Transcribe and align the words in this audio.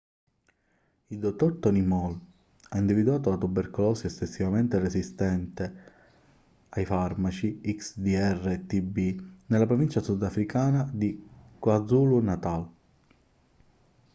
il 1.13 1.19
dottor 1.19 1.57
tony 1.59 1.83
moll 1.83 2.19
ha 2.69 2.77
individuato 2.79 3.29
la 3.29 3.37
tubercolosi 3.37 4.07
estensivamente 4.07 4.79
resistente 4.79 5.73
ai 6.69 6.85
farmaci 6.85 7.61
xdr-tb 7.61 9.23
nella 9.45 9.67
provincia 9.67 10.01
sudafricana 10.01 10.89
di 10.91 11.23
kwazulu-natal 11.59 12.67